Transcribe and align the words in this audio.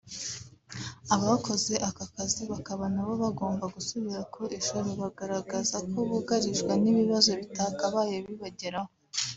abakoze 1.15 1.73
aka 1.89 2.05
kazi 2.13 2.41
bakaba 2.51 2.85
nabo 2.93 3.13
bagomba 3.23 3.65
gusubira 3.75 4.21
ku 4.33 4.41
ishuri; 4.59 4.89
baragaragaza 4.99 5.75
ko 5.89 5.97
bugarijwe 6.09 6.71
n’ibibazo 6.83 7.29
bitakabaye 7.41 8.15
bibageraho 8.27 8.91